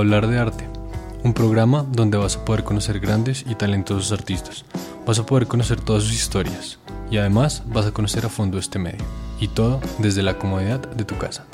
[0.00, 0.66] hablar de arte,
[1.24, 4.64] un programa donde vas a poder conocer grandes y talentosos artistas,
[5.06, 6.80] vas a poder conocer todas sus historias
[7.10, 9.04] y además vas a conocer a fondo este medio,
[9.38, 11.46] y todo desde la comodidad de tu casa.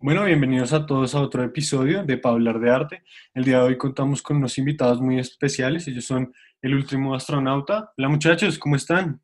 [0.00, 3.02] Bueno, bienvenidos a todos a otro episodio de Pa' hablar de arte.
[3.34, 5.86] El día de hoy contamos con unos invitados muy especiales.
[5.86, 7.92] Ellos son el último astronauta.
[7.96, 9.20] Hola muchachos, ¿cómo están?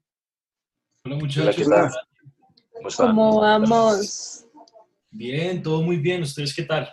[1.06, 1.66] Hola muchachos.
[2.72, 3.08] ¿Cómo, están?
[3.08, 4.46] ¿Cómo vamos?
[5.10, 6.22] Bien, todo muy bien.
[6.22, 6.90] ¿Ustedes qué tal?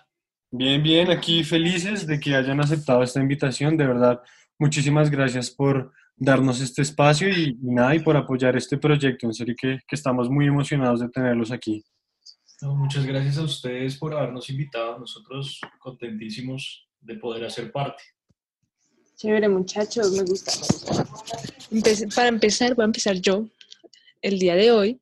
[0.52, 3.78] Bien, bien, aquí felices de que hayan aceptado esta invitación.
[3.78, 4.22] De verdad,
[4.60, 9.28] muchísimas gracias por darnos este espacio y, y nada, y por apoyar este proyecto.
[9.28, 11.82] En serio que, que estamos muy emocionados de tenerlos aquí.
[12.62, 15.00] No, muchas gracias a ustedes por habernos invitado.
[15.00, 18.04] Nosotros contentísimos de poder hacer parte.
[19.16, 20.52] Chévere, muchachos, me gusta.
[22.14, 23.48] Para empezar, voy a empezar yo
[24.22, 25.00] el día de hoy.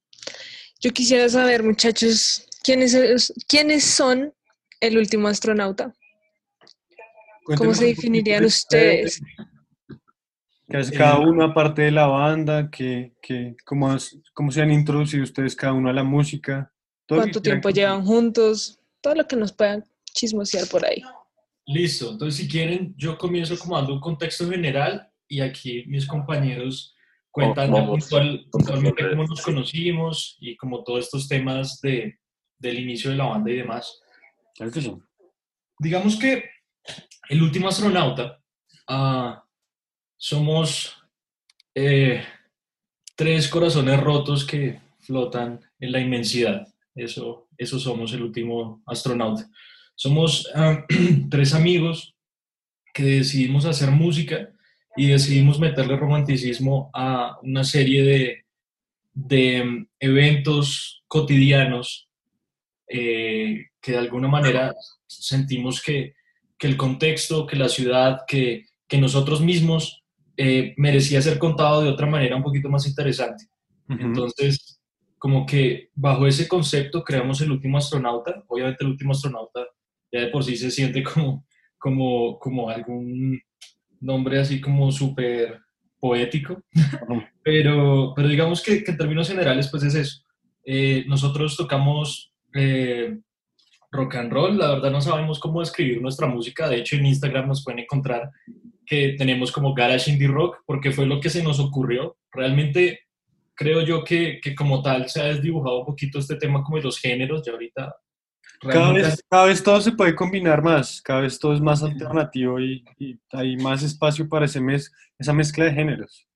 [0.81, 4.33] Yo quisiera saber, muchachos, ¿quiénes, es- quiénes son
[4.79, 5.93] el último astronauta?
[7.57, 9.21] ¿Cómo se definirían de ustedes?
[10.69, 12.69] ¿Qué hace cada Eh, uno aparte de la banda?
[12.69, 16.71] ¿Qué, qué, cómo, has- ¿Cómo se han introducido ustedes cada uno a la música?
[17.07, 18.79] Todo que ¿Cuánto tiempo llevan juntos?
[19.01, 21.01] Todo lo que nos puedan chismosear por ahí.
[21.65, 22.11] Listo.
[22.11, 26.95] Entonces, si quieren, yo comienzo como dando un contexto general y aquí mis compañeros
[27.31, 28.09] cuentan Vamos.
[28.09, 32.19] puntual- puntualmente cómo nos conocimos y como todos estos temas de,
[32.57, 34.01] del inicio de la banda y demás.
[34.55, 34.93] Claro que sí.
[35.79, 36.49] digamos que
[37.29, 38.41] el último astronauta,
[38.87, 39.43] ah,
[40.17, 40.97] somos
[41.75, 42.23] eh,
[43.15, 46.67] tres corazones rotos que flotan en la inmensidad.
[46.95, 49.47] Eso, eso somos el último astronauta.
[49.95, 50.85] Somos ah,
[51.29, 52.15] tres amigos
[52.93, 54.51] que decidimos hacer música
[54.99, 58.45] y decidimos meterle romanticismo a una serie de,
[59.13, 62.09] de mm, eventos cotidianos
[62.85, 64.75] eh, que de alguna manera
[65.07, 66.15] sentimos que,
[66.57, 70.03] que el contexto, que la ciudad, que, que nosotros mismos
[70.35, 73.45] eh, merecía ser contado de otra manera un poquito más interesante.
[73.87, 74.01] Ujú.
[74.01, 74.81] Entonces,
[75.17, 78.43] como que bajo ese concepto creamos el último astronauta.
[78.49, 79.65] Obviamente el último astronauta
[80.11, 81.45] ya de por sí se siente como,
[81.77, 83.39] como, como algún
[84.01, 85.61] nombre así como súper
[85.99, 86.61] poético,
[87.43, 90.23] pero, pero digamos que, que en términos generales pues es eso.
[90.65, 93.17] Eh, nosotros tocamos eh,
[93.91, 97.47] rock and roll, la verdad no sabemos cómo describir nuestra música, de hecho en Instagram
[97.47, 98.29] nos pueden encontrar
[98.85, 102.17] que tenemos como garage indie rock porque fue lo que se nos ocurrió.
[102.31, 103.01] Realmente
[103.53, 106.83] creo yo que, que como tal se ha desdibujado un poquito este tema como de
[106.83, 107.95] los géneros, ya ahorita
[108.59, 112.59] Cada vez, cada vez todo se puede combinar más, cada vez todo es más alternativo
[112.59, 116.27] y, y hay más espacio para ese mez- esa mezcla de géneros.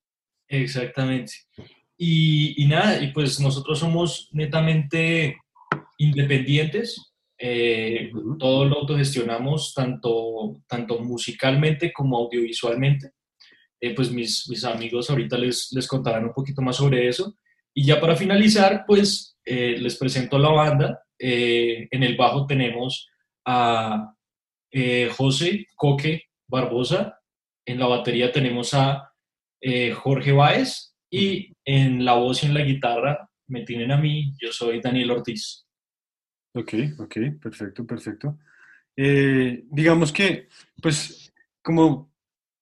[0.47, 1.33] Exactamente.
[1.97, 5.38] Y, y nada, y pues nosotros somos netamente
[5.97, 13.12] independientes, eh, todo lo autogestionamos tanto, tanto musicalmente como audiovisualmente.
[13.81, 17.35] Eh, pues mis, mis amigos ahorita les, les contarán un poquito más sobre eso.
[17.73, 21.00] Y ya para finalizar, pues eh, les presento a la banda.
[21.19, 23.09] Eh, en el bajo tenemos
[23.46, 24.13] a
[24.72, 27.19] eh, José Coque Barbosa.
[27.66, 29.12] En la batería tenemos a
[29.62, 30.96] eh, Jorge Báez.
[31.09, 34.34] Y en la voz y en la guitarra me tienen a mí.
[34.41, 35.68] Yo soy Daniel Ortiz.
[36.56, 38.40] Ok, ok, perfecto, perfecto.
[38.95, 40.47] Digamos que,
[40.81, 41.31] pues,
[41.62, 42.12] como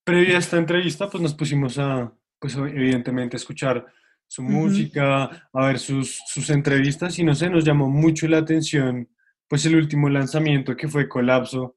[0.03, 3.85] previa a esta entrevista, pues nos pusimos a, pues evidentemente, escuchar
[4.31, 9.09] su música, a ver sus, sus entrevistas y no sé, nos llamó mucho la atención,
[9.45, 11.75] pues el último lanzamiento que fue Colapso,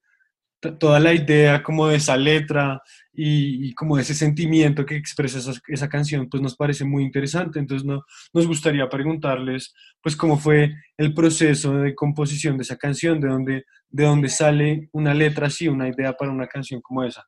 [0.78, 2.80] toda la idea como de esa letra
[3.12, 7.02] y, y como de ese sentimiento que expresa esa, esa canción, pues nos parece muy
[7.02, 7.58] interesante.
[7.58, 13.20] Entonces no, nos gustaría preguntarles, pues cómo fue el proceso de composición de esa canción,
[13.20, 17.26] de dónde, de dónde sale una letra así, una idea para una canción como esa.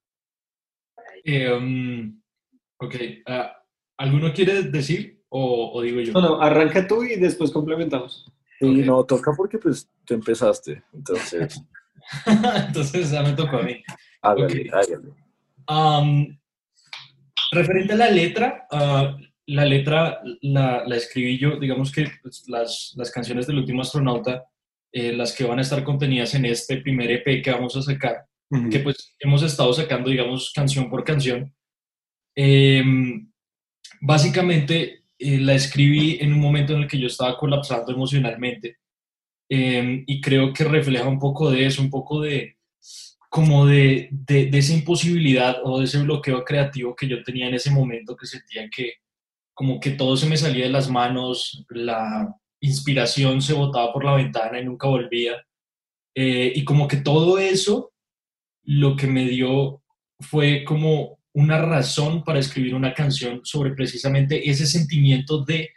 [1.24, 2.22] Eh, um,
[2.78, 2.94] ok,
[3.26, 3.56] ah,
[3.98, 6.12] ¿alguno quiere decir o, o digo yo?
[6.12, 8.30] No, no, arranca tú y después complementamos.
[8.60, 8.86] Y Ok.
[8.86, 10.82] no toca porque pues tú empezaste.
[10.94, 11.60] Entonces,
[12.68, 13.82] Entonces ya me tocó a mí.
[14.22, 14.74] hágale, Ok.
[14.74, 15.08] hágale.
[15.66, 16.38] Am,
[17.52, 19.16] referente a la letra, ah,
[19.46, 24.44] la letra la, la escribí yo, digamos que pues, las, las canciones del último astronauta,
[24.92, 28.24] eh, las que van a estar contenidas en este primer EP que vamos a sacar,
[28.50, 28.70] Ujú.
[28.70, 31.52] que pues hemos estado sacando, digamos, canción por canción.
[32.34, 33.28] Em,
[34.00, 38.78] básicamente eh, la escribí en un momento en el que yo estaba colapsando emocionalmente
[39.48, 42.56] Em, y creo que refleja un poco de eso, un poco de
[43.30, 47.70] como de, de, esa imposibilidad o de ese bloqueo creativo que yo tenía en ese
[47.70, 48.94] momento que sentía que,
[49.54, 54.14] como que todo se me salía de las manos, la inspiración se botaba por la
[54.14, 55.44] ventana y nunca volvía.
[56.14, 57.92] Eh, y como que todo eso
[58.64, 59.82] lo que me dio
[60.20, 65.68] fue como una razón para escribir una canción sobre precisamente ese sentimiento de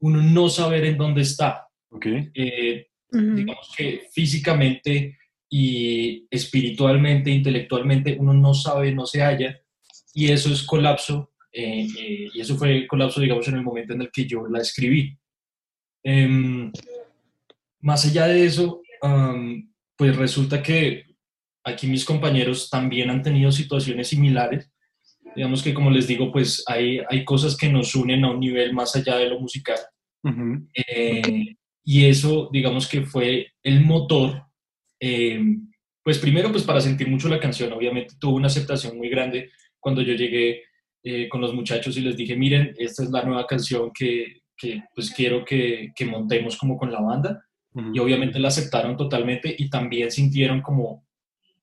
[0.00, 1.66] uno no saber en dónde está.
[1.88, 2.06] Ok.
[2.34, 5.16] Eh, digamos que físicamente
[5.48, 9.58] y espiritualmente, intelectualmente, uno no sabe, no se halla,
[10.12, 14.02] y eso es colapso, eh, eh, y eso fue colapso, digamos, en el momento en
[14.02, 15.16] el que yo la escribí.
[16.02, 16.70] Em,
[17.80, 18.82] más allá de eso,
[19.96, 21.06] pues resulta que
[21.64, 24.70] aquí mis compañeros también han tenido situaciones similares.
[25.38, 28.72] Digamos que, como les digo, pues hay, hay cosas que nos unen a un nivel
[28.72, 29.78] más allá de lo musical.
[30.24, 30.66] Ujú.
[30.74, 31.54] Eh,
[31.90, 34.42] Y eso, digamos que fue el motor,
[35.00, 35.40] eh,
[36.04, 39.48] pues primero, pues para sentir mucho la canción, obviamente tuvo una aceptación muy grande
[39.80, 40.64] cuando yo llegué
[41.02, 44.82] eh, con los muchachos y les dije, miren, esta es la nueva canción que, que,
[44.94, 47.42] pues quiero que, que montemos como con la banda.
[47.72, 47.94] Ujú.
[47.94, 51.07] Y obviamente la aceptaron totalmente y también sintieron como,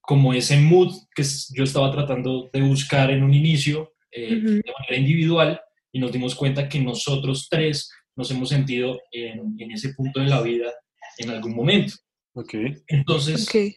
[0.07, 1.24] como ese mood que
[1.54, 4.48] yo estaba tratando de buscar en un inicio eh, Ujú.
[4.48, 5.62] de manera individual
[5.92, 10.28] y nos dimos cuenta que nosotros tres nos hemos sentido en, en ese punto de
[10.28, 10.72] la vida
[11.18, 11.94] en algún momento.
[12.34, 12.54] Ok.
[12.88, 13.74] Entonces, Ok.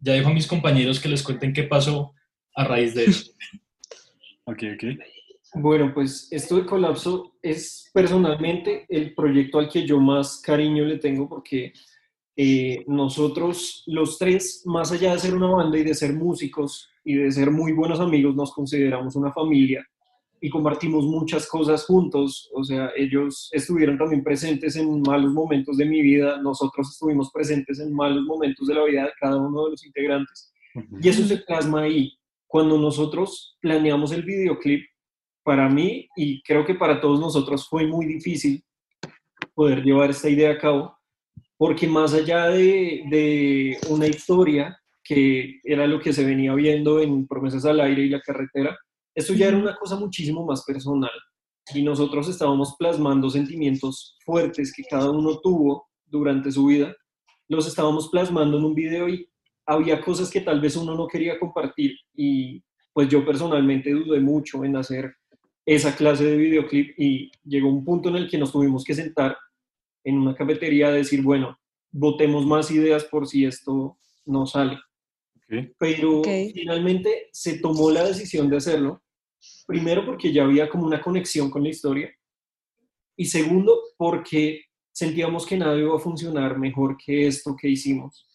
[0.00, 2.14] ya dejo a mis compañeros que les cuenten qué pasó
[2.54, 3.32] a raíz de eso.
[4.44, 4.84] Ok, ok.
[5.54, 10.98] Bueno, pues esto de colapso es personalmente el proyecto al que yo más cariño le
[10.98, 11.72] tengo porque
[12.36, 17.14] eh, nosotros los tres, más allá de ser una banda y de ser músicos y
[17.14, 19.86] de ser muy buenos amigos, nos consideramos una familia
[20.40, 22.50] y compartimos muchas cosas juntos.
[22.54, 27.78] O sea, ellos estuvieron también presentes en malos momentos de mi vida, nosotros estuvimos presentes
[27.80, 30.52] en malos momentos de la vida de cada uno de los integrantes.
[31.02, 32.16] Y eso se plasma ahí.
[32.46, 34.86] Cuando nosotros planeamos el videoclip,
[35.42, 38.62] para mí y creo que para todos nosotros fue muy difícil
[39.54, 40.96] poder llevar esta idea a cabo,
[41.60, 47.26] porque más allá de, de una historia que era lo que se venía viendo en
[47.26, 48.78] Promesas al Aire y La Carretera,
[49.14, 51.10] esto ya era una cosa muchísimo más personal.
[51.74, 56.96] Y nosotros estábamos plasmando sentimientos fuertes que cada uno tuvo durante su vida,
[57.46, 59.28] los estábamos plasmando en un video y
[59.66, 62.64] había cosas que tal vez uno no quería compartir y
[62.94, 65.14] pues yo personalmente dudé mucho en hacer
[65.66, 69.36] esa clase de videoclip y llegó un punto en el que nos tuvimos que sentar
[70.04, 71.58] en una cafetería a decir, bueno,
[71.90, 74.78] votemos más ideas por si esto no sale.
[75.78, 79.02] Pero finalmente se tomó la decisión de hacerlo,
[79.66, 82.10] primero porque ya había como una conexión con la historia
[83.16, 84.62] y segundo porque
[84.92, 88.26] sentíamos que nada iba a funcionar mejor que esto que hicimos.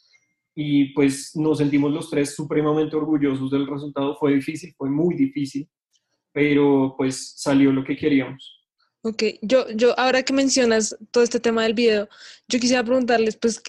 [0.54, 4.16] Y pues nos sentimos los tres supremamente orgullosos del resultado.
[4.18, 5.68] Fue difícil, fue muy difícil,
[6.32, 8.65] pero pues salió lo que queríamos.
[9.08, 12.10] Ok, yo, yo ahora que mencionas todo este tema del video,
[12.48, 13.62] yo quisiera preguntarles, pues,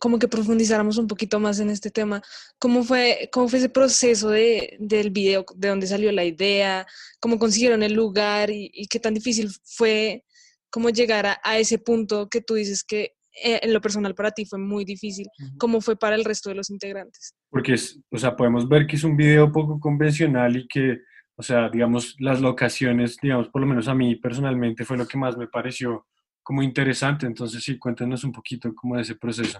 [0.00, 2.20] como que profundizáramos un poquito más en este tema.
[2.58, 5.46] ¿Cómo fue, cómo fue ese proceso de, del video?
[5.54, 6.84] ¿De dónde salió la idea?
[7.20, 8.50] ¿Cómo consiguieron el lugar?
[8.50, 10.24] ¿Y, y qué tan difícil fue
[10.70, 13.14] cómo llegar a, a ese punto que tú dices que
[13.44, 15.28] eh, en lo personal para ti fue muy difícil?
[15.56, 17.36] ¿Cómo fue para el resto de los integrantes?
[17.48, 20.98] Porque, es, o sea, podemos ver que es un video poco convencional y que,
[21.40, 25.16] o sea, digamos, las locaciones, digamos, por lo menos a mí personalmente fue lo que
[25.16, 26.06] más me pareció
[26.42, 27.24] como interesante.
[27.24, 29.58] Entonces, sí, cuéntanos un poquito como de ese proceso.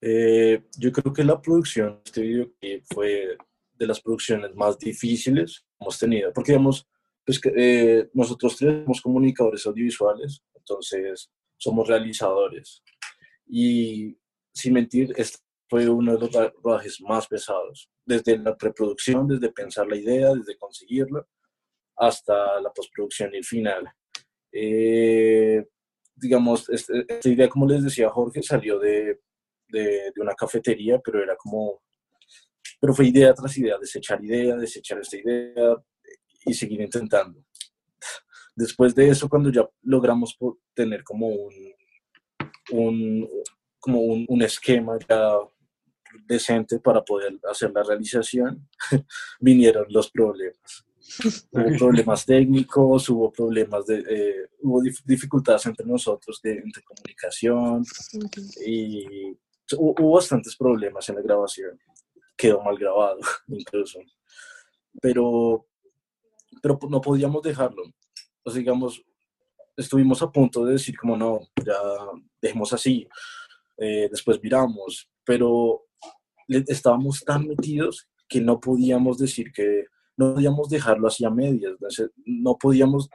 [0.00, 3.36] Eh, yo creo que la producción de este videoclip fue
[3.72, 6.86] de las producciones más difíciles que hemos tenido, porque digamos,
[7.26, 12.84] pues, eh, nosotros tres somos comunicadores audiovisuales, entonces somos realizadores.
[13.44, 14.16] Y
[14.54, 19.52] sin mentir, este fue uno de los ro- rodajes más pesados, desde la preproducción, desde
[19.52, 21.26] pensar la idea, desde conseguirla,
[21.96, 23.84] hasta la postproducción y el final.
[24.52, 25.66] Eh,
[26.14, 29.20] digamos, este- esta idea, como les decía Jorge, salió de,
[29.68, 31.82] de, de una cafetería, pero era como,
[32.80, 35.76] pero fue idea tras idea, desechar idea, desechar esta idea
[36.46, 37.44] y seguir intentando.
[38.56, 40.36] Después de eso, cuando ya logramos
[40.74, 41.54] tener como un,
[42.72, 43.28] un,
[43.78, 45.36] como un, un esquema ya
[46.26, 48.68] decente para poder hacer la realización,
[49.40, 50.84] vinieron los problemas.
[51.50, 57.84] Hubo problemas técnicos, hubo problemas de, eh, hubo dif- dificultades entre nosotros de, de comunicación,
[58.66, 59.04] y
[59.72, 61.78] hu- hubo bastantes problemas en la grabación.
[62.36, 64.00] Quedó mal grabado, incluso.
[65.00, 65.66] Pero,
[66.62, 67.82] pero no podíamos dejarlo.
[68.42, 69.02] O sea, digamos,
[69.76, 71.74] estuvimos a punto de decir como no, ya
[72.42, 73.08] dejemos así,
[73.78, 75.86] eh, después miramos, pero
[76.48, 79.84] estábamos tan metidos que no podíamos decir que,
[80.18, 81.76] no podíamos dejarlo así a medias,
[82.26, 83.08] no podíamos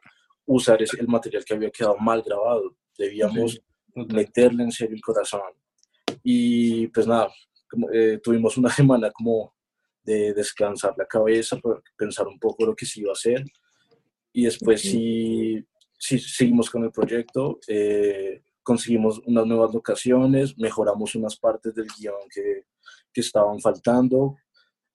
[0.45, 2.75] usar el material que había quedado mal grabado.
[2.97, 3.61] Debíamos
[3.93, 4.15] Total.
[4.15, 5.41] meterle en serio el corazón.
[6.23, 7.29] Y pues nada,
[7.93, 9.53] eh, tuvimos una semana como
[10.01, 11.59] de descansar la cabeza,
[11.97, 13.43] pensar un poco lo que se iba a hacer.
[14.31, 14.91] Y después Ok.
[14.91, 15.65] sí,
[15.97, 22.15] sí seguimos con el proyecto, eh, conseguimos unas nuevas locaciones, mejoramos unas partes del guion
[22.33, 22.63] que,
[23.13, 24.36] que estaban faltando.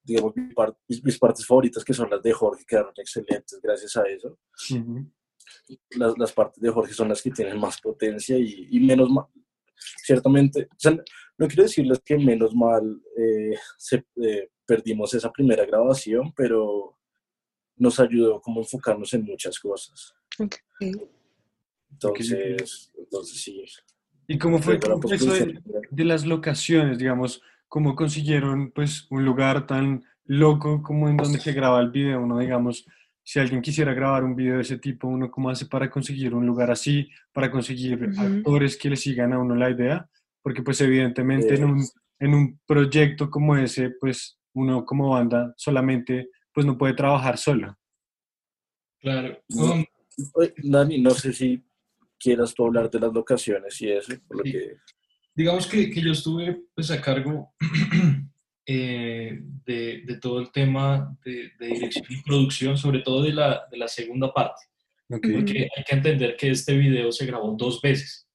[0.02, 3.94] Digamos, mi par- mis, mis partes favoritas, que son las de Jorge, quedaron excelentes gracias
[3.96, 4.38] a eso
[4.74, 5.04] Ujú.
[5.90, 9.26] las, las partes de Jorge son las que tienen más potencia y, y menos mal,
[10.04, 15.64] ciertamente, o sea, no quiero decirles que menos mal eh, se- eh, perdimos esa primera
[15.66, 16.98] grabación, pero
[17.76, 20.14] nos ayudó como enfocarnos en muchas cosas.
[20.38, 20.56] Ok.
[21.92, 23.64] Entonces, entonces sí.
[24.26, 25.60] ¿Y cómo fue Luego la eso de,
[25.90, 31.52] de las locaciones, digamos, cómo consiguieron pues un lugar tan loco como en donde se
[31.52, 32.22] graba el video?
[32.22, 32.86] Uno, digamos,
[33.22, 36.46] si alguien quisiera grabar un video de ese tipo, uno cómo hace para conseguir un
[36.46, 38.20] lugar así, para conseguir Ujú.
[38.20, 40.08] actores que le sigan a uno la idea,
[40.42, 41.84] porque pues evidentemente en Eh, un,
[42.20, 47.76] en un proyecto como ese, pues uno como banda solamente pues no puede trabajar solo.
[49.00, 49.38] Claro.
[49.50, 49.74] No.
[49.74, 49.84] Um,
[50.64, 51.62] Dani, no sé si
[52.18, 54.52] quieras tú hablar de las locaciones y eso, por lo Sí.
[54.52, 54.76] que...
[55.38, 57.54] digamos que, que yo estuve pues a cargo
[58.66, 63.62] eh, de, de todo el tema de, de dirección y producción, sobre todo de la,
[63.70, 64.64] de la segunda parte,
[65.08, 65.28] Ok.
[65.32, 68.28] porque hay que entender que este video se grabó dos veces.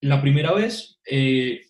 [0.00, 1.66] La primera vez, eh,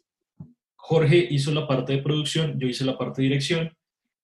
[0.76, 3.76] Jorge hizo la parte de producción, yo hice la parte de dirección,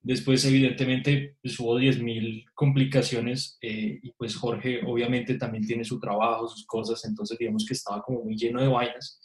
[0.02, 6.46] después evidentemente pues, hubo 10.000 complicaciones eh, y pues Jorge obviamente también tiene su trabajo,
[6.46, 9.20] sus cosas, entonces digamos que estaba como muy lleno de vainas.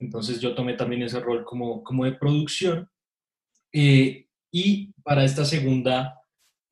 [0.00, 2.88] Entonces yo tomé también ese rol como, como de producción.
[3.72, 6.18] Eh, y para esta segunda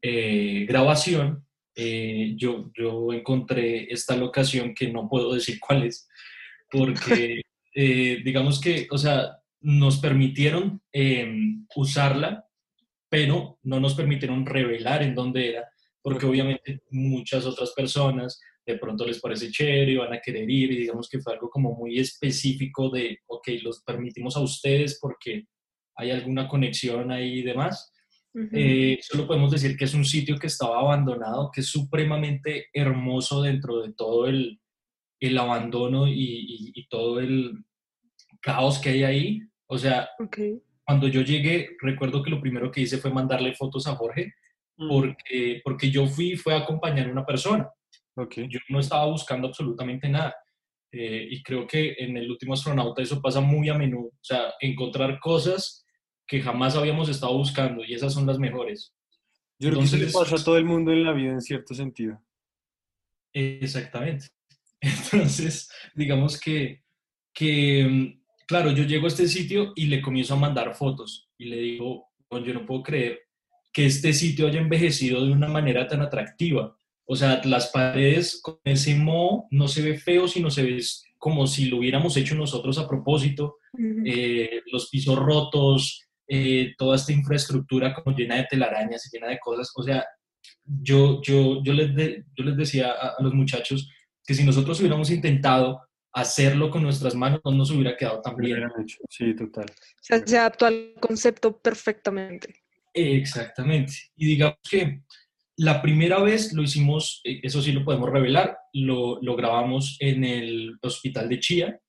[0.03, 6.09] eh, grabación, eh, yo, yo encontré esta locación que no puedo decir cuál es,
[6.71, 7.43] porque
[8.25, 11.31] digamos que, o sea, nos permitieron eh,
[11.75, 12.47] usarla,
[13.09, 15.69] pero no nos permitieron revelar en dónde era,
[16.03, 20.71] porque obviamente muchas otras personas de pronto les parece chévere y van a querer ir,
[20.73, 25.47] y digamos que fue algo como muy específico de, ok, los permitimos a ustedes porque
[25.97, 27.93] hay alguna conexión ahí y demás.
[28.35, 28.49] Ujú.
[28.53, 33.43] Eh, solo podemos decir que es un sitio que estaba abandonado, que es supremamente hermoso
[33.43, 34.61] dentro de todo el,
[35.21, 37.65] el abandono y, y- y todo el
[38.43, 39.41] caos que hay ahí.
[39.67, 40.39] O sea, Ok.
[40.85, 44.33] cuando yo llegué, recuerdo que lo primero que hice fue mandarle fotos a Jorge,
[44.77, 47.69] porque, porque yo fui, fue a acompañar a una persona.
[48.21, 48.35] Ok.
[48.49, 50.35] Yo no estaba buscando absolutamente nada.
[50.91, 54.09] Eh, y creo que en el último astronauta eso pasa muy a menudo.
[54.09, 55.85] O sea, encontrar cosas
[56.27, 58.93] que jamás habíamos estado buscando y esas son las mejores.
[59.61, 61.41] Yo creo que eso le Entonces- pasa a todo el mundo en la vida en
[61.43, 62.21] cierto sentido.
[63.33, 64.29] Exactamente.
[64.81, 66.83] Entonces, digamos que,
[67.35, 71.47] que, mm, claro, yo llego a este sitio y le comienzo a mandar fotos y
[71.47, 73.21] le digo, "Bueno, yo no puedo creer
[73.73, 76.77] que este sitio haya envejecido de una manera tan atractiva.
[77.11, 80.79] O sea, las paredes con ese moho no se ve feo, sino se ve
[81.17, 83.57] como si lo hubiéramos hecho nosotros a propósito.
[83.73, 84.03] Ujú.
[84.05, 89.39] Eh, los pisos rotos, eh, toda esta infraestructura como llena de telarañas y llena de
[89.39, 89.71] cosas.
[89.75, 90.05] O sea,
[90.65, 93.91] yo, yo, yo, les, de- yo les decía a, a los muchachos
[94.27, 95.81] que si nosotros hubiéramos intentado
[96.13, 98.61] hacerlo con nuestras manos, no nos hubiera quedado tan bien.
[99.09, 99.65] Sí, total.
[99.71, 102.55] O sea, se adaptó al concepto perfectamente.
[102.93, 103.93] Exactamente.
[104.17, 105.03] Y digamos que
[105.59, 110.25] la primera vez lo hicimos, eh, eso sí lo podemos revelar, lo, lo grabamos en
[110.25, 111.81] el hospital de Chía,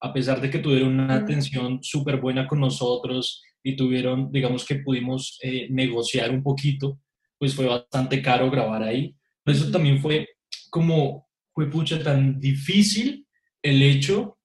[0.00, 4.76] a pesar de que tuvieron una atención súper buena con nosotros y tuvieron, digamos que
[4.76, 7.00] pudimos eh, negociar un poquito,
[7.38, 9.16] pues fue bastante caro grabar ahí.
[9.42, 10.28] Por eso también fue
[10.68, 13.26] como, fue pucha, tan difícil
[13.62, 14.36] el hecho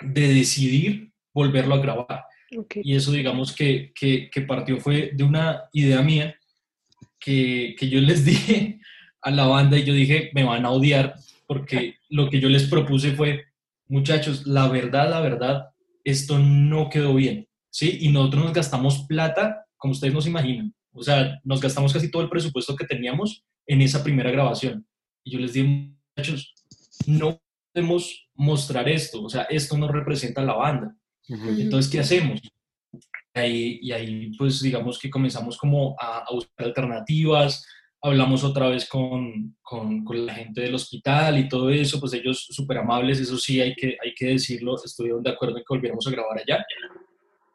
[0.00, 2.24] de decidir volverlo a grabar.
[2.74, 6.37] Y eso, digamos, que, que, que partió fue de una idea mía
[7.18, 8.80] que, que yo les dije
[9.22, 11.14] a la banda y yo dije, me van a odiar
[11.46, 13.44] porque lo que yo les propuse fue,
[13.88, 15.68] muchachos, la verdad, la verdad,
[16.04, 17.98] esto no quedó bien, ¿sí?
[18.02, 20.74] Y nosotros nos gastamos plata, como ustedes nos imaginan.
[20.92, 24.86] O sea, nos gastamos casi todo el presupuesto que teníamos en esa primera grabación.
[25.24, 26.54] Y yo les dije, muchachos,
[27.06, 27.40] no
[27.72, 30.96] podemos mostrar esto, o sea, esto no representa a la banda.
[31.30, 31.48] Ujú.
[31.60, 32.40] Entonces, ¿qué hacemos?
[33.38, 37.66] Ahí, y ahí, pues, digamos que comenzamos como a, a buscar alternativas,
[38.02, 42.46] hablamos otra vez con, con, con la gente del hospital y todo eso, pues ellos
[42.50, 46.06] súper amables, eso sí, hay que, hay que decirlo, estuvieron de acuerdo en que volviéramos
[46.06, 46.64] a grabar allá,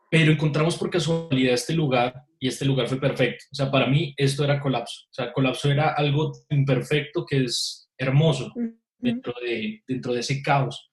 [0.10, 3.46] pero encontramos por casualidad este lugar y este lugar fue perfecto.
[3.52, 7.90] O sea, para mí esto era colapso, o sea, colapso era algo imperfecto que es
[7.98, 8.52] hermoso.
[9.04, 10.90] dentro de, dentro de ese caos.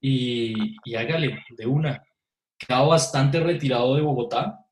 [0.00, 2.02] Y, y hágale, de una.
[2.66, 4.66] Quedaba bastante retirado de Bogotá,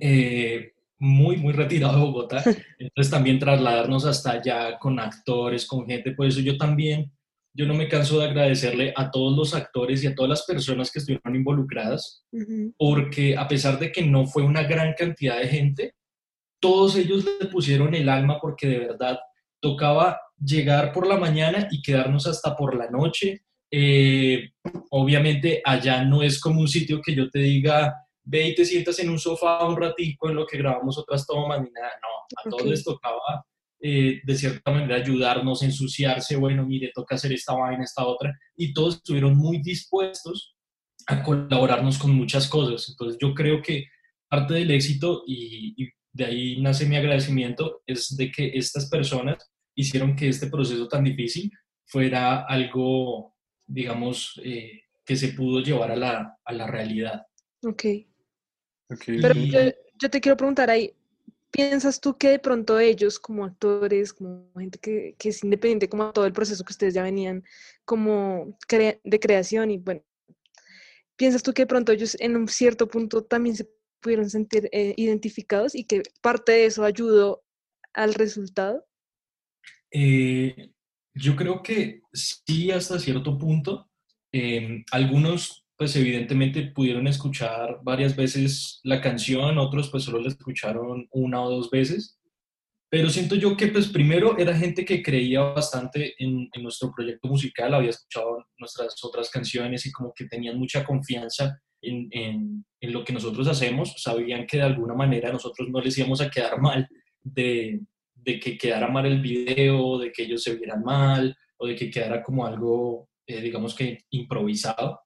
[0.00, 2.42] eh, muy, muy retirado de Bogotá.
[2.78, 7.12] Entonces también trasladarnos hasta allá con actores, con gente, por eso yo también,
[7.54, 10.90] yo no me canso de agradecerle a todos los actores y a todas las personas
[10.90, 12.24] que estuvieron involucradas,
[12.78, 15.94] porque a pesar de que no fue una gran cantidad de gente,
[16.60, 19.18] todos ellos le pusieron el alma porque de verdad
[19.60, 23.42] tocaba llegar por la mañana y quedarnos hasta por la noche.
[23.74, 24.50] Eh,
[24.90, 28.98] obviamente allá no es como un sitio que yo te diga, ve y te sientas
[28.98, 31.90] en un sofá un ratico en lo que grabamos otras tomas ni nada.
[32.02, 33.44] No, a todos les tocaba
[33.84, 38.72] eh, de cierta manera ayudarnos, ensuciarse, bueno, mire, toca hacer esta vaina, esta otra, y
[38.72, 40.54] todos estuvieron muy dispuestos
[41.08, 42.88] a colaborarnos con muchas cosas.
[42.88, 43.86] Entonces yo creo que
[44.28, 50.14] parte del éxito, y, de ahí nace mi agradecimiento, es de que estas personas hicieron
[50.14, 51.50] que este proceso tan difícil
[51.84, 53.31] fuera algo,
[53.72, 57.26] digamos, eh, que se pudo llevar a la, a la realidad.
[57.64, 57.84] Ok.
[59.06, 59.34] Pero
[59.98, 60.94] yo, te quiero preguntar ahí,
[61.50, 66.12] ¿piensas tú que de pronto ellos como actores, como gente que, que es independiente, como
[66.12, 67.42] todo el proceso que ustedes ya venían
[67.84, 70.02] como de creación y bueno,
[71.16, 73.68] ¿piensas tú que de pronto ellos en un cierto punto también se
[74.00, 77.42] pudieron sentir eh, identificados y que parte de eso ayudó
[77.94, 78.86] al resultado?
[79.90, 80.71] Eh,
[81.14, 83.88] yo creo que sí hasta cierto punto.
[84.32, 91.08] Em, algunos pues evidentemente pudieron escuchar varias veces la canción, otros pues solo la escucharon
[91.10, 92.20] una o dos veces,
[92.88, 97.74] pero siento yo que pues primero era gente que creía bastante en, nuestro proyecto musical,
[97.74, 103.02] había escuchado nuestras otras canciones y como que tenían mucha confianza en, en, en lo
[103.02, 106.86] que nosotros hacemos, sabían que de alguna manera nosotros no les íbamos a quedar mal
[107.22, 107.80] de,
[108.22, 111.90] de que quedara mal el video, de que ellos se vieran mal o de que
[111.90, 115.00] quedara como algo, eh, digamos que improvisado.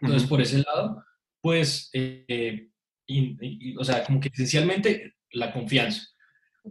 [0.00, 1.04] Entonces, por ese lado,
[1.40, 2.68] pues, eh,
[3.78, 6.02] o sea, como que esencialmente la confianza.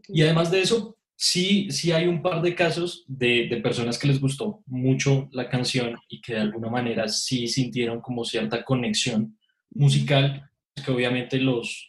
[0.08, 4.08] Y además de eso, sí, sí hay un par de casos de, de, personas que
[4.08, 9.38] les gustó mucho la canción y que de alguna manera sí sintieron como cierta conexión
[9.70, 10.50] musical,
[10.84, 11.88] que obviamente los,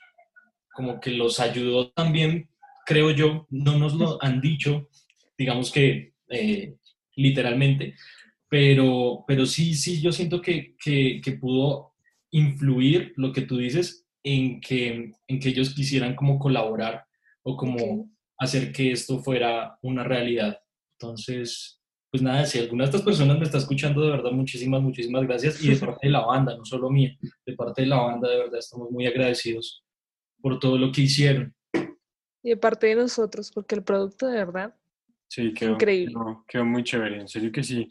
[0.73, 2.49] como que los ayudó también,
[2.87, 4.89] creo yo, no nos lo han dicho,
[5.37, 6.77] digamos que eh,
[7.17, 7.95] literalmente,
[8.49, 11.95] pero, pero sí, sí, yo siento que, que, que, pudo
[12.31, 17.05] influir lo que tú dices en que, en que ellos quisieran como colaborar
[17.43, 20.59] o como hacer que esto fuera una realidad.
[20.99, 25.23] Entonces, pues nada, si alguna de estas personas me está escuchando, de verdad, muchísimas, muchísimas
[25.23, 25.65] gracias.
[25.65, 27.17] Y de parte de la banda, no solo mía,
[27.47, 29.83] de parte de la banda, de verdad, estamos muy agradecidos
[30.43, 31.55] por todo lo que hicieron.
[32.43, 34.75] Y de parte de nosotros, porque el producto de verdad
[35.29, 36.13] sí, quedó, increíble.
[36.13, 37.91] Quedó, quedó muy chévere, en serio que sí.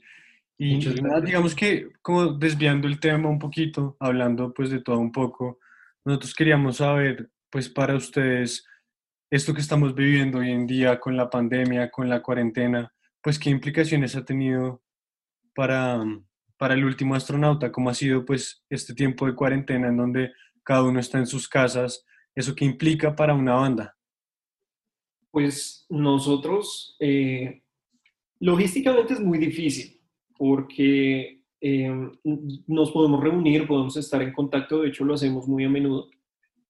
[0.58, 0.78] Y
[1.24, 5.60] digamos que como desviando el tema un poquito, hablando pues de todo un poco,
[6.06, 8.68] nosotros queríamos saber pues para ustedes
[9.32, 13.50] esto que estamos viviendo hoy en día con la pandemia, con la cuarentena, pues qué
[13.50, 14.84] implicaciones ha tenido
[15.56, 16.04] para,
[16.58, 20.32] para el último astronauta, cómo ha sido pues este tiempo de cuarentena en donde
[20.64, 23.98] cada uno está en sus casas, eso qué implica para una banda.
[25.32, 27.64] Pues nosotros, eh,
[28.40, 30.02] logísticamente es muy difícil
[30.38, 32.12] porque em,
[32.68, 36.10] nos podemos reunir, podemos estar en contacto, de hecho lo hacemos muy a menudo,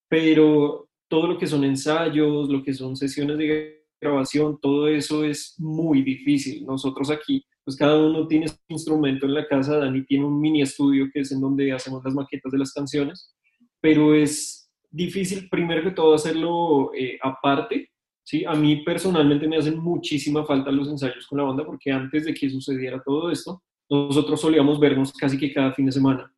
[0.09, 5.55] pero todo lo que son ensayos, lo que son sesiones de grabación, todo eso es
[5.59, 6.65] muy difícil.
[6.65, 10.61] Nosotros aquí, pues cada uno tiene su instrumento en la casa, Dani tiene un mini
[10.61, 13.33] estudio que es en donde hacemos las maquetas de las canciones,
[13.79, 17.90] pero es difícil primero que todo hacerlo eh, aparte
[18.31, 18.45] ¿sí?
[18.45, 22.33] A mí personalmente me hacen muchísima falta los ensayos con la banda porque antes de
[22.33, 26.33] que sucediera todo esto, nosotros solíamos vernos casi que cada fin de semana.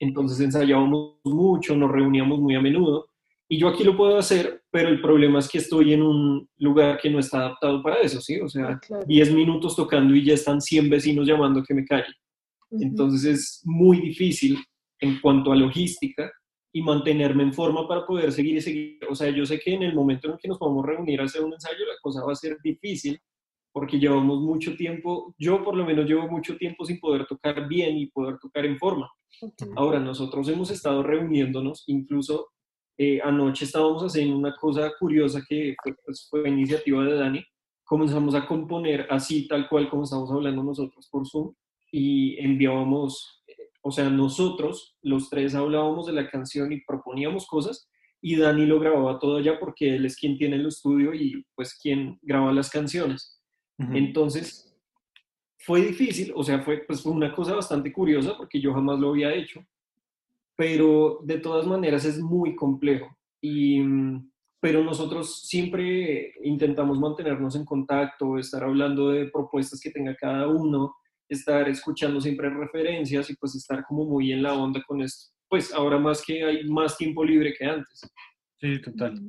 [0.00, 3.06] Entonces ensayábamos mucho, nos reuníamos muy a menudo
[3.48, 6.98] y yo aquí lo puedo hacer, pero el problema es que estoy en un lugar
[7.00, 8.40] que no está adaptado para eso, ¿sí?
[8.40, 12.12] O sea, 10 minutos tocando y ya están 100 vecinos llamando que me calle.
[12.72, 14.58] Entonces es muy difícil
[15.00, 16.30] en cuanto a logística
[16.78, 19.00] y mantenerme en forma para poder seguir y seguir.
[19.10, 21.42] O sea, yo sé que en el momento en que nos podamos reunir a hacer
[21.42, 23.20] un ensayo, la cosa va a ser difícil
[23.72, 27.96] porque llevamos mucho tiempo, yo por lo menos llevo mucho tiempo sin poder tocar bien
[27.96, 29.10] y poder tocar en forma.
[29.74, 32.46] Ahora, nosotros hemos estado reuniéndonos, incluso
[32.96, 37.44] eh, anoche estábamos haciendo una cosa curiosa que fue, pues, fue iniciativa de Dani,
[37.84, 41.52] comenzamos a componer así, tal cual como estamos hablando nosotros por Zoom,
[41.90, 43.37] y enviábamos
[43.88, 47.88] o sea, nosotros, los tres hablábamos de la canción y proponíamos cosas
[48.20, 51.74] y Dani lo grababa todo allá porque él es quien tiene el estudio y pues
[51.74, 53.40] quien graba las canciones.
[53.78, 54.76] Entonces,
[55.58, 59.08] fue difícil, o sea, fue, pues, fue una cosa bastante curiosa porque yo jamás lo
[59.08, 59.64] había hecho,
[60.54, 63.08] pero de todas maneras es muy complejo.
[63.40, 63.80] Y,
[64.60, 70.94] pero nosotros siempre intentamos mantenernos en contacto, estar hablando de propuestas que tenga cada uno,
[71.28, 75.32] estar escuchando siempre referencias y pues estar como muy en la onda con esto.
[75.48, 78.00] Pues ahora más que hay más tiempo libre que antes.
[78.60, 79.20] Sí, total.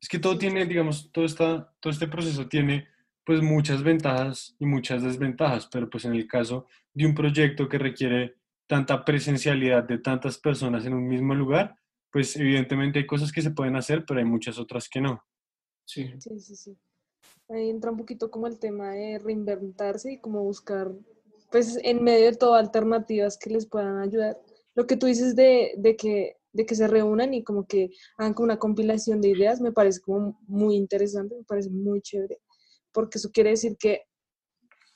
[0.00, 2.86] Es que todo tiene, digamos, todo, está, todo este proceso tiene
[3.24, 7.78] pues muchas ventajas y muchas desventajas, pero pues en el caso de un proyecto que
[7.78, 11.76] requiere tanta presencialidad de tantas personas en un mismo lugar,
[12.10, 15.22] pues evidentemente hay cosas que se pueden hacer, pero hay muchas otras que no.
[15.84, 16.10] Sí.
[16.18, 16.78] Sí, sí, sí.
[17.48, 20.92] Ahí entra un poquito como el tema de reinventarse y como buscar,
[21.50, 24.38] pues en medio de todo, alternativas que les puedan ayudar.
[24.74, 28.44] Lo que tú dices de, que, de que se reúnan y como que hagan como
[28.44, 32.40] una compilación de ideas, me parece como muy interesante, me parece muy chévere
[32.92, 34.02] porque eso quiere decir que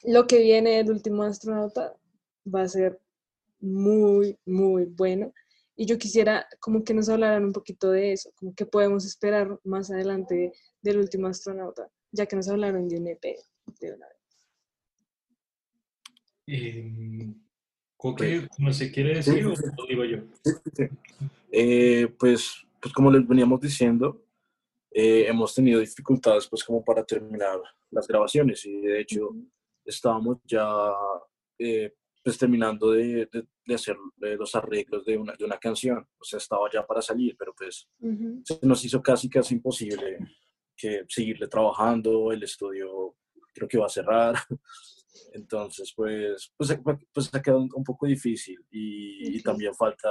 [0.03, 1.97] lo que viene del último astronauta
[2.53, 3.01] va a ser
[3.61, 5.33] muy, muy bueno.
[5.77, 9.59] Y yo quisiera como que nos hablaran un poquito de eso, como que podemos esperar
[9.65, 13.37] más adelante del último astronauta, ya que nos hablaron de un EP
[13.81, 14.22] de una vez.
[16.47, 17.35] Eh,
[17.97, 20.19] Coque, ¿no se quiere decir o lo digo yo?
[21.53, 24.25] Eh, pues, pues como les veníamos diciendo,
[24.95, 27.59] eh, hemos tenido dificultades pues como para terminar
[27.91, 29.31] las grabaciones y de hecho
[29.87, 30.67] estábamos ya
[31.59, 33.27] eh, pues terminando de,
[33.67, 37.01] de, hacer eh, los arreglos de una, de una canción, o sea, estaba ya para
[37.01, 37.89] salir, pero pues
[38.45, 40.19] se nos hizo casi casi imposible
[40.77, 43.17] que seguirle trabajando, el estudio
[43.55, 44.35] creo que va a cerrar,
[45.33, 46.79] entonces pues, pues,
[47.13, 50.09] pues ha quedado un poco difícil y, y también falta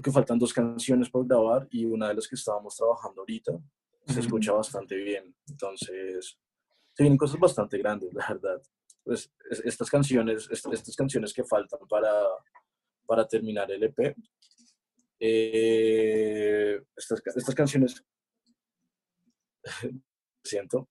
[0.00, 3.52] que faltan dos canciones por grabar y una de las que estábamos trabajando ahorita
[4.06, 5.34] se escucha bastante bien.
[5.48, 6.38] Entonces,
[6.94, 8.62] se vienen cosas bastante grandes, la verdad.
[9.04, 9.30] Pues
[9.64, 12.12] estas canciones, estas, canciones que faltan para,
[13.06, 14.16] para terminar el EP,
[15.20, 18.02] eh, estas, estas canciones,
[20.44, 20.88] siento,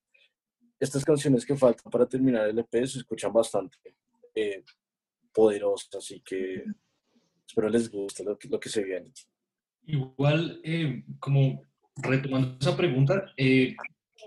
[0.79, 3.77] estas canciones que faltan para terminar el EP se escuchan bastante
[4.35, 4.63] eh,
[5.33, 6.63] poderosas, así que
[7.47, 9.11] espero les guste lo que, lo que se viene.
[9.85, 11.61] Igual, eh, como
[11.95, 13.75] retomando esa pregunta, eh,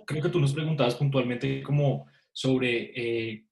[0.07, 3.45] creo que tú nos preguntabas puntualmente como sobre eh,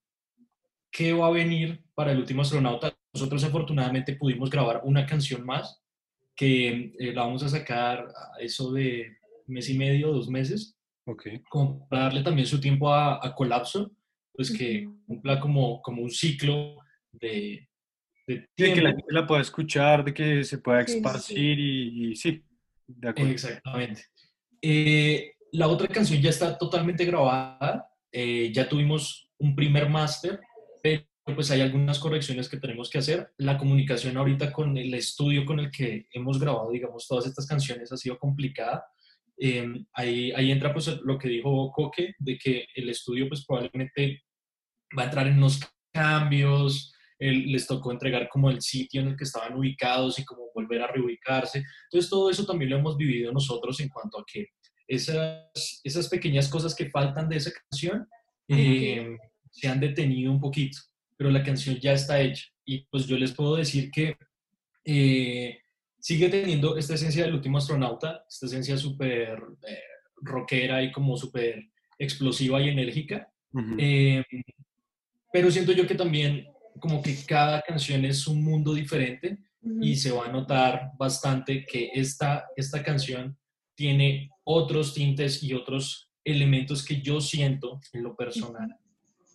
[0.91, 2.97] qué va a venir para el último astronauta.
[3.13, 5.83] Nosotros afortunadamente pudimos grabar una canción más
[6.35, 10.78] que la vamos a sacar a eso de mes y medio, dos meses,
[11.11, 11.41] okay.
[11.49, 13.91] como para darle también su tiempo a, a Colapso,
[14.33, 16.77] pues que cumpla como, como un ciclo
[17.11, 17.69] de,
[18.25, 22.43] de, que la gente la pueda escuchar, de que se pueda esparcir Y, sí,
[22.87, 23.31] de acuerdo.
[23.31, 24.05] Exactamente.
[24.61, 30.39] Eh, la otra canción ya está totalmente grabada, eh, ya tuvimos un primer máster,
[30.81, 33.31] pero pues hay algunas correcciones que tenemos que hacer.
[33.37, 37.91] La comunicación ahorita con el estudio con el que hemos grabado, digamos, todas estas canciones
[37.91, 38.85] ha sido complicada.
[39.41, 44.23] Eh, ahí, ahí entra pues lo que dijo Coque, de que el estudio pues probablemente
[44.97, 45.59] va a entrar en unos
[45.93, 50.81] cambios, les tocó entregar como el sitio en el que estaban ubicados y como volver
[50.81, 51.63] a reubicarse.
[51.85, 54.47] Entonces todo eso también lo hemos vivido nosotros en cuanto a que
[54.87, 58.07] esas, esas pequeñas cosas que faltan de esa canción
[58.47, 59.17] eh,
[59.51, 60.79] se han detenido un poquito,
[61.15, 62.45] pero la canción ya está hecha.
[62.65, 64.15] Y pues yo les puedo decir que
[64.85, 65.59] eh,
[65.99, 69.79] sigue teniendo esta esencia del último astronauta, esta esencia súper eh,
[70.21, 73.31] rockera y como súper explosiva y enérgica.
[75.31, 76.47] pero siento yo que también
[76.79, 79.37] como que cada canción es un mundo diferente
[79.81, 83.37] y se va a notar bastante que esta, esta canción
[83.75, 88.77] tiene otros tintes y otros elementos que yo siento en lo personal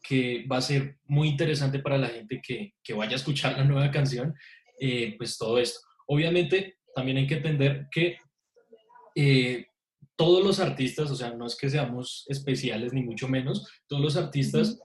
[0.05, 3.64] que va a ser muy interesante para la gente que, que vaya a escuchar la
[3.64, 4.35] nueva canción,
[4.79, 5.81] eh, pues todo esto.
[6.06, 8.18] Obviamente también hay que entender que
[9.14, 9.66] eh,
[10.16, 14.16] todos los artistas, o sea, no es que seamos especiales ni mucho menos, todos los
[14.16, 14.78] artistas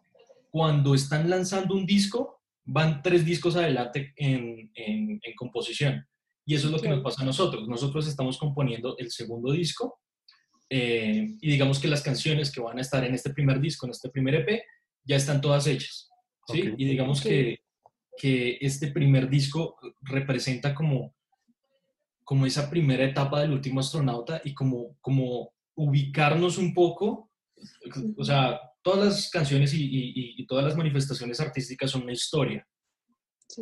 [0.49, 6.05] cuando están lanzando un disco van tres discos adelante en, en, composición.
[6.45, 7.67] Y eso es lo que nos pasa a nosotros.
[7.67, 9.99] Nosotros estamos componiendo el segundo disco
[10.69, 13.91] eh, y digamos que las canciones que van a estar en este primer disco, en
[13.91, 14.63] este primer EP,
[15.03, 16.09] ya están todas hechas.
[16.47, 16.73] ¿sí?
[16.77, 17.59] Y digamos que,
[18.19, 21.15] que este primer disco representa como,
[22.25, 27.31] como esa primera etapa del último astronauta y como, como ubicarnos un poco,
[28.17, 32.67] o sea, todas las canciones y, todas las manifestaciones artísticas son una historia.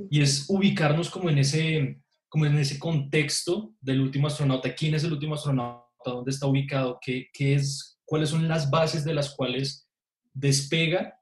[0.09, 4.73] Y es ubicarnos como en, ese, como en ese contexto del último astronauta.
[4.73, 5.85] ¿Quién es el último astronauta?
[6.03, 6.97] ¿Dónde está ubicado?
[6.99, 9.87] ¿Qué, qué es, ¿Cuáles son las bases de las cuales
[10.33, 11.13] despega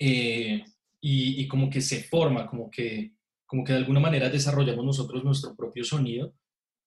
[0.00, 0.64] eh,
[1.04, 3.12] y, y, como que se forma, como que,
[3.44, 6.32] como que de alguna manera desarrollamos nosotros nuestro propio sonido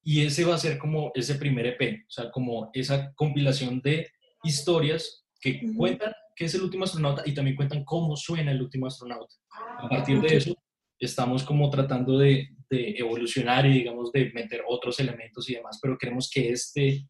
[0.01, 4.07] y ese va a ser como ese primer EP, o sea, como esa compilación de
[4.43, 8.87] historias que cuentan qué es el último astronauta y también cuentan cómo suena el último
[8.87, 9.33] astronauta.
[9.79, 10.55] A partir de eso,
[10.99, 15.97] estamos como tratando de, de, evolucionar y digamos de meter otros elementos y demás, pero
[15.97, 17.07] queremos que este,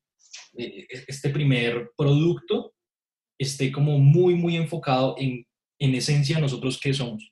[0.57, 2.73] eh, este primer producto
[3.37, 5.45] esté como muy, muy enfocado en,
[5.85, 7.31] en esencia nosotros qué somos.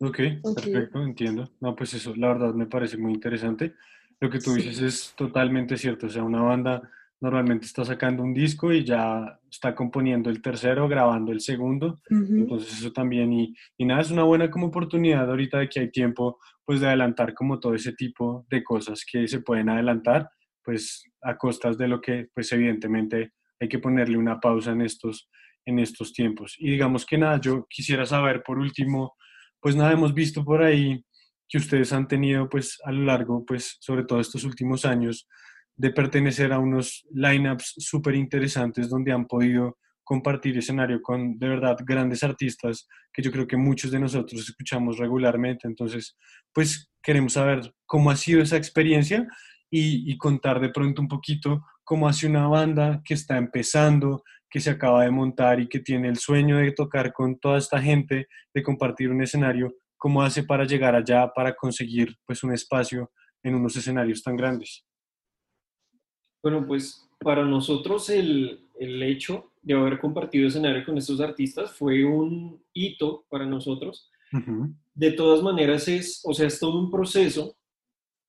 [0.00, 0.20] Ok,
[0.54, 1.50] perfecto, entiendo.
[1.60, 3.74] No, pues eso, la verdad me parece muy interesante.
[4.20, 6.88] Lo que tú dices es totalmente cierto, o sea, una banda
[7.20, 12.00] normalmente está sacando un disco y ya está componiendo el tercero, grabando el segundo.
[12.08, 15.90] Entonces eso también, y, y, nada, es una buena como oportunidad ahorita de que hay
[15.90, 20.30] tiempo, pues de adelantar como todo ese tipo de cosas que se pueden adelantar,
[20.62, 25.28] pues a costas de lo que, pues evidentemente hay que ponerle una pausa en estos,
[25.68, 26.54] en estos tiempos.
[26.58, 29.14] Y digamos que nada, yo quisiera saber por último,
[29.60, 31.04] pues nada, hemos visto por ahí
[31.48, 35.28] que ustedes han tenido pues a lo largo, pues sobre todo estos últimos años,
[35.76, 41.76] de pertenecer a unos lineups súper interesantes donde han podido compartir escenario con de verdad
[41.84, 45.68] grandes artistas que yo creo que muchos de nosotros escuchamos regularmente.
[45.68, 46.16] Entonces,
[46.52, 49.26] pues queremos saber cómo ha sido esa experiencia
[49.70, 54.60] y, y contar de pronto un poquito cómo hace una banda que está empezando, que
[54.60, 58.28] se acaba de montar y que tiene el sueño de tocar con toda esta gente,
[58.54, 63.10] de compartir un escenario, cómo hace para llegar allá, para conseguir pues un espacio
[63.42, 64.84] en unos escenarios tan grandes.
[66.42, 72.04] Bueno, pues para nosotros el, el hecho de haber compartido escenario con estos artistas fue
[72.04, 74.10] un hito para nosotros.
[74.94, 77.56] De todas maneras es, o sea, es todo un proceso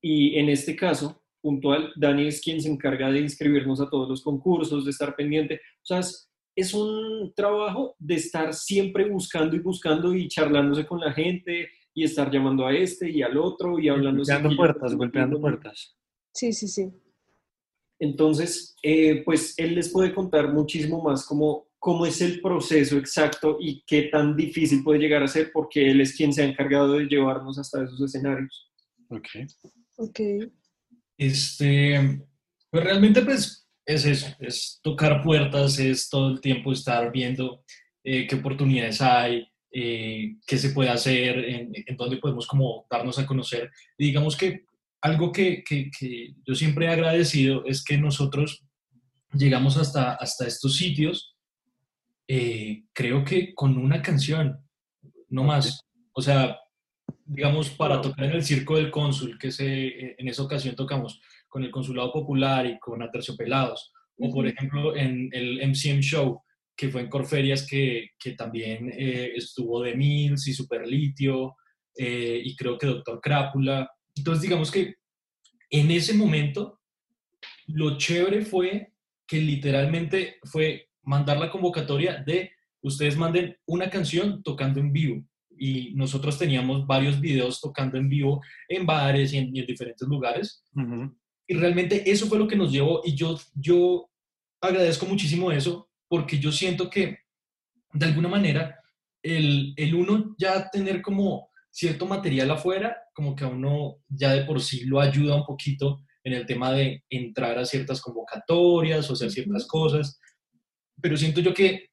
[0.01, 4.23] y en este caso puntual, Dani es quien se encarga de inscribirnos a todos los
[4.23, 5.55] concursos, de estar pendiente.
[5.55, 10.99] O sea, es, es un trabajo de estar siempre buscando y buscando y charlándose con
[10.99, 14.19] la gente y estar llamando a este y al otro y hablando.
[14.19, 15.95] Golpeando puertas, golpeando puertas.
[16.33, 16.89] Sí, sí, sí.
[17.99, 23.57] Entonces, eh, pues él les puede contar muchísimo más cómo, cómo es el proceso exacto
[23.59, 26.93] y qué tan difícil puede llegar a ser, porque él es quien se ha encargado
[26.93, 28.71] de llevarnos hasta esos escenarios.
[29.09, 29.27] Ok.
[29.97, 30.19] Ok.
[31.19, 32.21] Este,
[32.71, 37.65] pues realmente pues es eso, es tocar puertas, es todo el tiempo estar viendo
[38.05, 43.19] eh, qué oportunidades hay, eh, qué se puede hacer, en, en, dónde podemos como darnos
[43.19, 43.69] a conocer.
[43.97, 44.63] Y digamos que
[45.01, 48.63] algo que, que, que, yo siempre he agradecido es que nosotros
[49.33, 51.35] llegamos hasta, hasta estos sitios,
[52.29, 54.57] eh, creo que con una canción,
[55.27, 55.81] no más.
[56.13, 56.57] O sea,
[57.29, 61.63] digamos, para tocar en el Circo del Cónsul, que se, en esa ocasión tocamos con
[61.63, 66.41] el Consulado Popular y con Aterciopelados, o por ejemplo en el MCM Show,
[66.75, 71.55] que fue en Corferias, que, que también eh, estuvo de Mills y Superlitio,
[71.95, 74.95] eh, y creo que Doctor Crápula, entonces, digamos que
[75.69, 76.79] en ese momento,
[77.67, 78.93] lo chévere fue
[79.27, 85.23] que literalmente fue mandar la convocatoria de ustedes manden una canción tocando en vivo.
[85.59, 90.07] Y nosotros teníamos varios videos tocando en vivo en bares y en, y en diferentes
[90.07, 90.63] lugares.
[90.73, 91.17] Uh -huh.
[91.47, 93.01] Y realmente eso fue lo que nos llevó.
[93.03, 94.09] Y yo, yo
[94.61, 97.19] agradezco muchísimo eso porque yo siento que
[97.93, 98.79] de alguna manera
[99.23, 104.43] el, el uno ya tener como cierto material afuera, como que a uno ya de
[104.43, 109.13] por sí lo ayuda un poquito en el tema de entrar a ciertas convocatorias o
[109.13, 110.19] hacer ciertas cosas,
[111.01, 111.89] pero siento yo que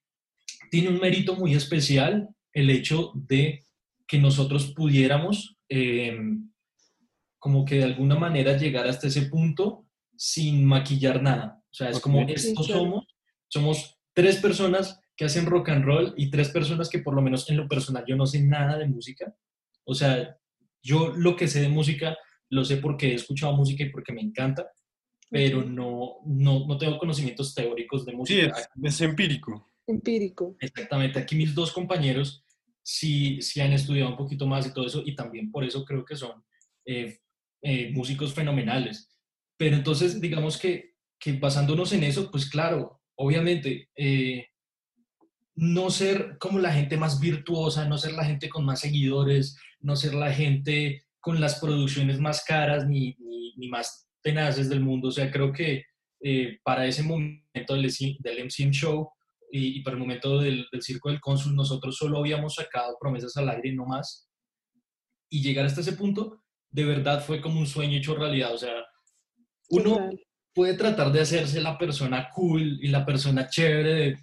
[0.71, 3.67] tiene un mérito muy especial el hecho de
[4.07, 6.19] que nosotros pudiéramos eh,
[7.39, 11.63] como que de alguna manera llegar hasta ese punto sin maquillar nada.
[11.71, 13.05] O sea, es como esto somos,
[13.49, 17.49] somos tres personas que hacen rock and roll y tres personas que por lo menos
[17.51, 19.35] en lo personal yo no sé nada de música,
[19.85, 20.39] o sea,
[20.83, 22.17] yo lo que sé de música
[22.49, 24.67] lo sé porque he escuchado música y porque me encanta,
[25.29, 28.55] pero no, no, no tengo conocimientos teóricos de música.
[28.55, 29.69] Sí, es, es, empírico.
[29.87, 30.57] Empírico.
[30.61, 31.19] Exactamente.
[31.19, 32.46] Aquí mis dos compañeros
[32.87, 36.05] sí, sí han estudiado un poquito más y todo eso, y también por eso creo
[36.05, 36.45] que son
[36.85, 37.19] eh,
[37.61, 39.19] eh, músicos fenomenales.
[39.59, 44.47] Pero entonces, digamos que, que basándonos en eso, pues claro, obviamente, eh,
[45.57, 49.97] no ser como la gente más virtuosa, no ser la gente con más seguidores, no
[49.97, 53.17] ser la gente con las producciones más caras ni,
[53.57, 55.09] ni, más tenaces del mundo.
[55.09, 55.85] O sea, creo que
[56.63, 59.11] para ese momento del, del MCM Show
[59.51, 63.37] y, y, para el momento del, del, Circo del Cónsul, nosotros solo habíamos sacado promesas
[63.37, 64.29] al aire y no más.
[65.31, 68.55] Y llegar hasta ese punto, de verdad fue como un sueño hecho realidad.
[68.55, 68.75] O sea,
[69.71, 70.11] uno
[70.55, 74.19] puede tratar de hacerse la persona cool y la persona chévere de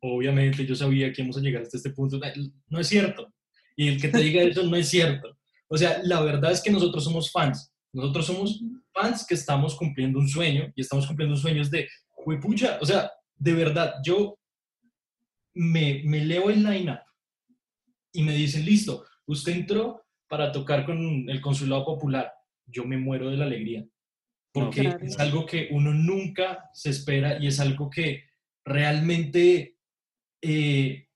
[0.00, 2.20] obviamente yo sabía que íbamos a llegar hasta este punto.
[2.68, 3.32] No es cierto.
[3.76, 5.38] Y el que te diga eso no es cierto.
[5.68, 7.72] O sea, la verdad es que nosotros somos fans.
[7.92, 8.60] Nosotros somos
[8.92, 11.88] fans que estamos cumpliendo un sueño y estamos cumpliendo sueños de,
[12.40, 14.38] pucha, o sea, de verdad, yo
[15.58, 17.00] me, me leo el line-up
[18.12, 22.32] y me dicen, listo, usted entró para tocar con el Consulado Popular.
[22.66, 23.84] Yo me muero de la alegría,
[24.52, 28.24] porque es algo que uno nunca se espera y es algo que
[28.64, 29.76] realmente
[30.40, 31.08] eh,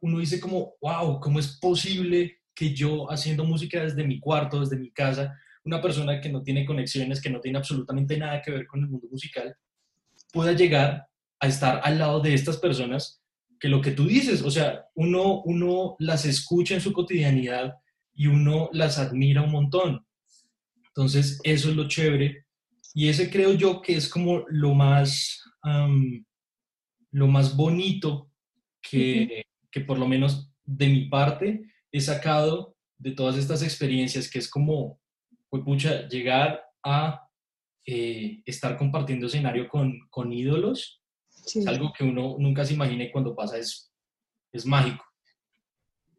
[0.00, 4.76] uno dice como, wow, ¿cómo es posible que yo haciendo música desde mi cuarto, desde
[4.76, 8.66] mi casa, una persona que no tiene conexiones, que no tiene absolutamente nada que ver
[8.66, 9.56] con el mundo musical,
[10.32, 11.06] pueda llegar
[11.40, 13.22] a estar al lado de estas personas
[13.66, 17.74] que lo que tú dices, o sea, uno, uno las escucha en su cotidianidad
[18.14, 20.06] y uno las admira un montón.
[20.86, 22.46] Entonces, eso es lo chévere.
[22.94, 25.42] Y ese creo yo que es como lo más,
[27.10, 28.30] lo más bonito
[28.80, 34.38] que, que por lo menos de mi parte he sacado de todas estas experiencias, que
[34.38, 35.00] es como,
[35.48, 37.28] pues pucha, llegar a
[37.84, 41.02] eh, estar compartiendo escenario con, con ídolos,
[41.46, 43.92] es algo que uno nunca se imagina y cuando pasa es,
[44.52, 45.04] es mágico.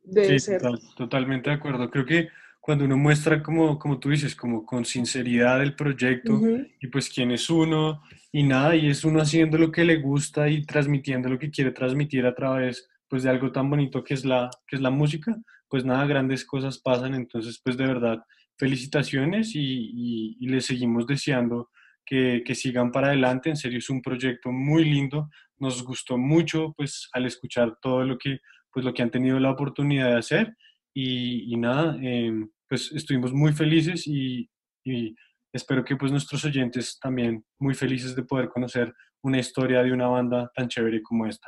[0.04, 0.54] sí,
[0.96, 1.90] totalmente de acuerdo.
[1.90, 2.30] Creo que
[2.62, 6.40] cuando uno muestra, como, como tú dices, como con sinceridad el proyecto
[6.82, 10.50] y pues quién es uno y nada, y es uno haciendo lo que le gusta
[10.50, 14.26] y transmitiendo lo que quiere transmitir a través pues de algo tan bonito que es
[14.26, 15.38] la, que es la música,
[15.70, 17.16] pues nada, grandes cosas pasan.
[17.16, 18.24] Entonces, pues de verdad,
[18.58, 21.70] felicitaciones y, y, les seguimos deseando
[22.08, 23.50] que, sigan para adelante.
[23.50, 25.30] En serio, es un proyecto muy lindo.
[25.58, 28.40] Nos gustó mucho, pues, al escuchar todo lo que,
[28.72, 30.56] pues, lo que han tenido la oportunidad de hacer.
[30.94, 34.50] Y, y nada, em, pues estuvimos muy felices y,
[34.84, 35.16] y
[35.54, 40.08] espero que pues nuestros oyentes también muy felices de poder conocer una historia de una
[40.08, 41.48] banda tan chévere como esta.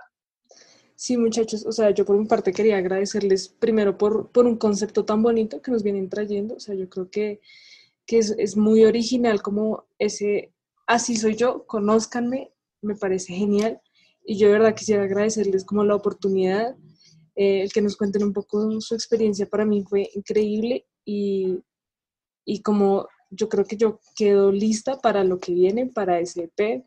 [0.96, 5.06] Sí, muchachos, o sea, yo por mi parte quería agradecerles primero por, por un concepto
[5.06, 7.40] tan bonito que nos vienen trayendo, o sea, yo creo que,
[8.10, 10.52] que es, muy original como ese,
[10.88, 13.80] así soy yo, conózcanme, me parece genial,
[14.26, 16.76] y yo de verdad quisiera agradecerles como la oportunidad,
[17.36, 21.60] eh, el que nos cuenten un poco su experiencia para mí fue increíble y,
[22.46, 26.84] y como yo creo que yo quedo lista para lo que viene, para EP,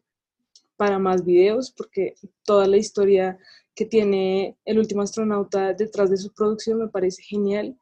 [0.77, 3.39] para más videos, porque toda la historia
[3.77, 7.79] que tiene el último astronauta detrás de su producción me parece genial.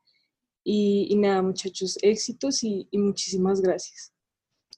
[0.63, 4.13] Y, nada, muchachos, éxitos y, muchísimas gracias.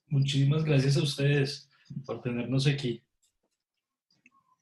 [0.06, 1.68] Muchísimas gracias a ustedes
[2.06, 3.02] por tenernos aquí.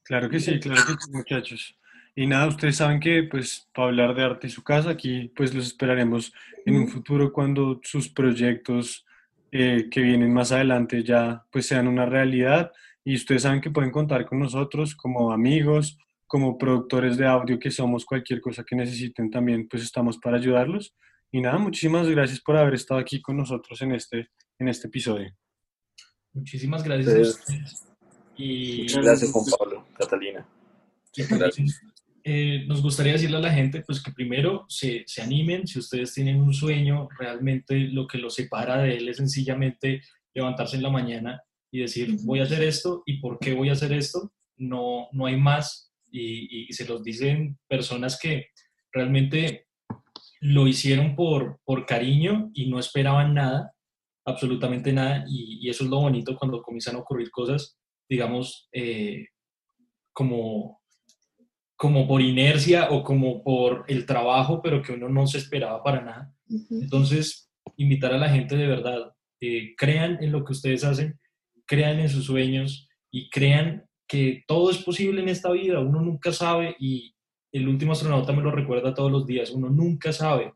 [0.04, 1.76] Claro que sí, claro que sí, muchachos.
[2.16, 5.54] Y nada, ustedes saben que, pues, para hablar de arte y su casa, aquí, pues,
[5.54, 6.32] los esperaremos
[6.66, 9.06] en un futuro cuando sus proyectos
[9.52, 12.72] eh, que vienen más adelante ya, pues, sean una realidad.
[13.04, 17.72] Y ustedes saben que pueden contar con nosotros como amigos, como productores de audio que
[17.72, 20.94] somos, cualquier cosa que necesiten también, pues estamos para ayudarlos.
[21.32, 25.32] Y nada, muchísimas gracias por haber estado aquí con nosotros en este, en este episodio.
[26.32, 27.40] Muchísimas gracias.
[28.36, 30.46] Y, Muchas gracias, Juan Pablo, Catalina.
[31.16, 31.80] Gracias.
[32.22, 36.12] Eh, nos gustaría decirle a la gente pues que primero se, se, animen, si ustedes
[36.12, 40.02] tienen un sueño, realmente lo que los separa de él es sencillamente
[40.34, 43.72] levantarse en la mañana y decir voy a hacer esto y por qué voy a
[43.72, 48.48] hacer esto, no, no hay más y, se los dicen personas que
[48.92, 49.68] realmente
[50.40, 53.72] lo hicieron por, por cariño y no esperaban nada,
[54.24, 59.26] absolutamente nada, y, eso es lo bonito cuando comienzan a ocurrir cosas, digamos, eh,
[60.12, 60.80] como,
[61.76, 66.00] como por inercia o como por el trabajo, pero que uno no se esperaba para
[66.02, 66.34] nada.
[66.70, 71.18] Entonces, invitar a la gente de verdad, eh, crean en lo que ustedes hacen,
[71.66, 76.32] crean en sus sueños y crean que todo es posible en esta vida, uno nunca
[76.32, 77.14] sabe y
[77.52, 80.54] el último astronauta me lo recuerda todos los días, uno nunca sabe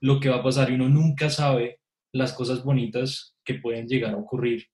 [0.00, 1.80] lo que va a pasar y uno nunca sabe
[2.12, 4.66] las cosas bonitas que pueden llegar a ocurrir.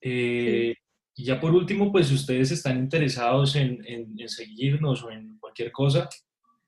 [0.00, 0.74] Eh,
[1.14, 5.72] y ya por último, pues si ustedes están interesados en, en, seguirnos o en cualquier
[5.72, 6.08] cosa,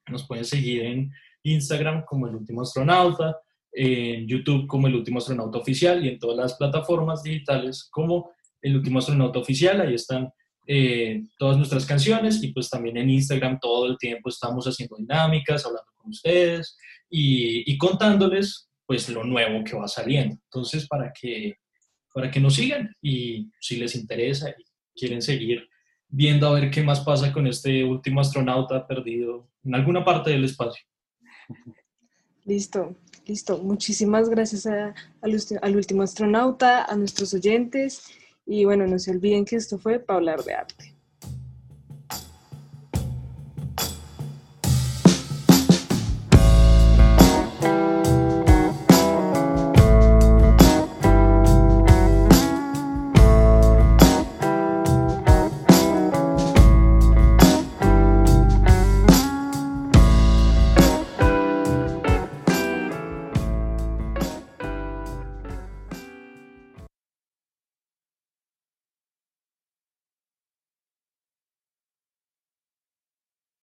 [0.09, 1.11] nos pueden seguir en
[1.43, 3.39] Instagram como el último astronauta,
[3.73, 8.77] en YouTube como el último astronauta oficial y en todas las plataformas digitales como el
[8.77, 10.31] último astronauta oficial, ahí están
[10.67, 15.67] eh, todas nuestras canciones y pues también en Instagram todo el tiempo estamos haciendo dinámicas,
[15.67, 16.77] hablando con ustedes
[17.11, 20.37] y, contándoles pues lo nuevo que va saliendo.
[20.45, 21.57] Entonces, para que,
[22.15, 25.69] para que nos sigan y si les interesa y quieren seguir
[26.09, 30.45] viendo a ver qué más pasa con este último astronauta perdido en alguna parte del
[30.45, 30.85] espacio.
[32.45, 32.97] Listo,
[33.27, 33.59] listo.
[33.59, 34.95] Muchísimas gracias al,
[35.63, 38.13] al último astronauta, a nuestros oyentes
[38.53, 40.92] y bueno, no se olviden que esto fue para hablar de arte.